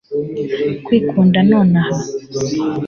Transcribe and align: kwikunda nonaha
kwikunda 0.85 1.39
nonaha 1.49 2.01